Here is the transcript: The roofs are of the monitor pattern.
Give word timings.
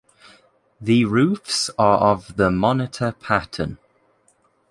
The 0.79 1.05
roofs 1.05 1.69
are 1.77 1.99
of 1.99 2.35
the 2.35 2.49
monitor 2.49 3.11
pattern. 3.11 3.77